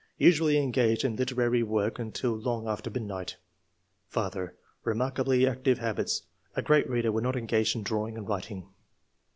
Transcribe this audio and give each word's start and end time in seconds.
Usually 0.17 0.57
engaged 0.57 1.03
in 1.05 1.15
literary 1.15 1.61
work 1.61 1.99
until 1.99 2.31
long 2.33 2.67
after 2.67 2.89
midnight. 2.89 3.35
^^ 4.09 4.11
Father— 4.11 4.55
Eemarkably 4.83 5.47
active 5.47 5.77
habits; 5.77 6.23
a 6.55 6.63
great 6.63 6.89
reader 6.89 7.11
when 7.11 7.23
not 7.23 7.35
engaged 7.35 7.75
in 7.75 7.83
drawing 7.83 8.17
and 8.17 8.27
writing." 8.27 8.67